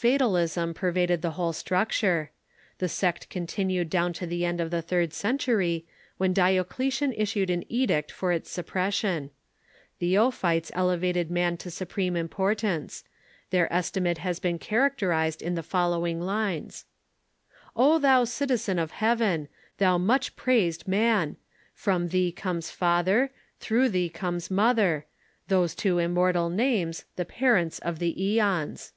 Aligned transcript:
Fatalism 0.00 0.74
pervaded 0.74 1.22
the 1.22 1.32
whole 1.32 1.52
structure. 1.52 2.30
The 2.78 2.88
sect 2.88 3.28
continued 3.30 3.90
down 3.90 4.12
to 4.12 4.28
the 4.28 4.44
end 4.44 4.60
of 4.60 4.70
the 4.70 4.80
third 4.82 5.12
century, 5.12 5.86
Avhen 6.20 6.32
Diocletian 6.32 7.12
issued 7.14 7.50
an 7.50 7.64
edict 7.68 8.12
for 8.12 8.30
its 8.30 8.48
suppression. 8.48 9.30
The 9.98 10.16
Ophites 10.16 10.70
elevated 10.74 11.32
man 11.32 11.56
to 11.56 11.68
su 11.72 11.84
preme 11.84 12.16
importance. 12.16 13.02
Their 13.50 13.72
estimate 13.72 14.18
has 14.18 14.38
been 14.38 14.60
characterized 14.60 15.42
in 15.42 15.56
the 15.56 15.64
following 15.64 16.20
lines: 16.20 16.84
"O 17.74 17.98
thou 17.98 18.22
citizen 18.22 18.78
of 18.78 18.92
Heaven! 18.92 19.48
Thou 19.78 19.98
much 19.98 20.36
praised 20.36 20.86
Man! 20.86 21.34
From 21.74 22.10
thee 22.10 22.30
comes 22.30 22.70
Father, 22.70 23.32
Through 23.58 23.88
thee 23.88 24.08
comes 24.10 24.48
Mother,— 24.48 25.06
EBIONISM 25.48 25.50
AND 25.50 25.50
GNOSTICISM 25.50 25.50
29 25.50 25.60
Those 25.60 25.74
two 25.74 25.98
immortal 26.12 26.50
names, 26.50 27.04
The 27.16 27.24
parents 27.24 27.80
of 27.80 27.98
the 27.98 28.14
^ons." 28.16 28.92